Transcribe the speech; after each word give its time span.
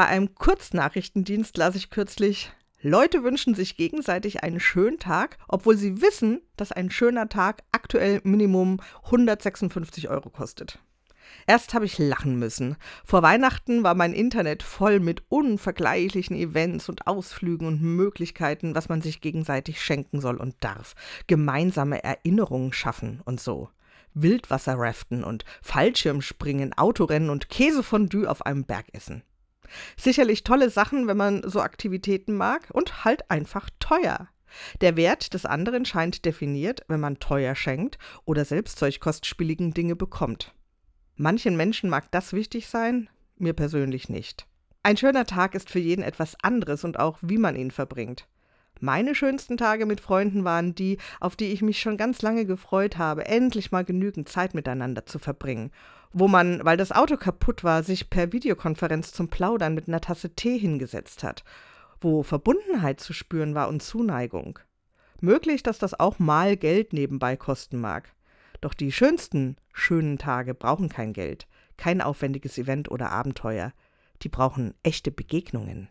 Bei 0.00 0.06
einem 0.06 0.34
Kurznachrichtendienst 0.34 1.58
las 1.58 1.74
ich 1.74 1.90
kürzlich, 1.90 2.50
Leute 2.80 3.22
wünschen 3.22 3.54
sich 3.54 3.76
gegenseitig 3.76 4.42
einen 4.42 4.58
schönen 4.58 4.98
Tag, 4.98 5.36
obwohl 5.46 5.76
sie 5.76 6.00
wissen, 6.00 6.40
dass 6.56 6.72
ein 6.72 6.90
schöner 6.90 7.28
Tag 7.28 7.64
aktuell 7.70 8.22
Minimum 8.24 8.80
156 9.04 10.08
Euro 10.08 10.30
kostet. 10.30 10.78
Erst 11.46 11.74
habe 11.74 11.84
ich 11.84 11.98
lachen 11.98 12.38
müssen. 12.38 12.78
Vor 13.04 13.20
Weihnachten 13.20 13.82
war 13.82 13.94
mein 13.94 14.14
Internet 14.14 14.62
voll 14.62 15.00
mit 15.00 15.22
unvergleichlichen 15.28 16.34
Events 16.34 16.88
und 16.88 17.06
Ausflügen 17.06 17.68
und 17.68 17.82
Möglichkeiten, 17.82 18.74
was 18.74 18.88
man 18.88 19.02
sich 19.02 19.20
gegenseitig 19.20 19.82
schenken 19.82 20.22
soll 20.22 20.38
und 20.38 20.54
darf. 20.60 20.94
Gemeinsame 21.26 22.02
Erinnerungen 22.02 22.72
schaffen 22.72 23.20
und 23.26 23.38
so. 23.38 23.68
Wildwasserraften 24.14 25.24
und 25.24 25.44
Fallschirmspringen, 25.60 26.72
Autorennen 26.72 27.28
und 27.28 27.50
Käsefondue 27.50 28.30
auf 28.30 28.46
einem 28.46 28.64
Berg 28.64 28.86
essen. 28.94 29.24
Sicherlich 29.96 30.44
tolle 30.44 30.70
Sachen, 30.70 31.06
wenn 31.06 31.16
man 31.16 31.42
so 31.48 31.60
Aktivitäten 31.60 32.36
mag 32.36 32.68
und 32.72 33.04
halt 33.04 33.30
einfach 33.30 33.70
teuer. 33.78 34.28
Der 34.80 34.96
Wert 34.96 35.34
des 35.34 35.46
anderen 35.46 35.84
scheint 35.84 36.24
definiert, 36.24 36.82
wenn 36.88 37.00
man 37.00 37.18
teuer 37.18 37.54
schenkt 37.54 37.98
oder 38.24 38.44
selbst 38.44 38.78
solch 38.78 39.00
kostspieligen 39.00 39.72
Dinge 39.74 39.96
bekommt. 39.96 40.54
Manchen 41.16 41.56
Menschen 41.56 41.90
mag 41.90 42.10
das 42.10 42.32
wichtig 42.32 42.66
sein, 42.66 43.08
mir 43.36 43.52
persönlich 43.52 44.08
nicht. 44.08 44.46
Ein 44.82 44.96
schöner 44.96 45.26
Tag 45.26 45.54
ist 45.54 45.70
für 45.70 45.78
jeden 45.78 46.02
etwas 46.02 46.36
anderes 46.42 46.84
und 46.84 46.98
auch 46.98 47.18
wie 47.20 47.38
man 47.38 47.56
ihn 47.56 47.70
verbringt. 47.70 48.26
Meine 48.80 49.14
schönsten 49.14 49.58
Tage 49.58 49.84
mit 49.84 50.00
Freunden 50.00 50.42
waren 50.44 50.74
die, 50.74 50.96
auf 51.20 51.36
die 51.36 51.52
ich 51.52 51.60
mich 51.60 51.80
schon 51.80 51.98
ganz 51.98 52.22
lange 52.22 52.46
gefreut 52.46 52.96
habe, 52.96 53.26
endlich 53.26 53.72
mal 53.72 53.84
genügend 53.84 54.28
Zeit 54.28 54.54
miteinander 54.54 55.04
zu 55.04 55.18
verbringen. 55.18 55.70
Wo 56.12 56.28
man, 56.28 56.64
weil 56.64 56.78
das 56.78 56.90
Auto 56.90 57.18
kaputt 57.18 57.62
war, 57.62 57.82
sich 57.82 58.08
per 58.08 58.32
Videokonferenz 58.32 59.12
zum 59.12 59.28
Plaudern 59.28 59.74
mit 59.74 59.86
einer 59.86 60.00
Tasse 60.00 60.34
Tee 60.34 60.58
hingesetzt 60.58 61.22
hat. 61.22 61.44
Wo 62.00 62.22
Verbundenheit 62.22 63.00
zu 63.00 63.12
spüren 63.12 63.54
war 63.54 63.68
und 63.68 63.82
Zuneigung. 63.82 64.58
Möglich, 65.20 65.62
dass 65.62 65.78
das 65.78 66.00
auch 66.00 66.18
mal 66.18 66.56
Geld 66.56 66.94
nebenbei 66.94 67.36
kosten 67.36 67.78
mag. 67.78 68.14
Doch 68.62 68.72
die 68.72 68.92
schönsten, 68.92 69.56
schönen 69.74 70.16
Tage 70.16 70.54
brauchen 70.54 70.88
kein 70.88 71.12
Geld, 71.12 71.46
kein 71.76 72.00
aufwendiges 72.00 72.56
Event 72.56 72.90
oder 72.90 73.12
Abenteuer. 73.12 73.74
Die 74.22 74.30
brauchen 74.30 74.72
echte 74.82 75.10
Begegnungen. 75.10 75.90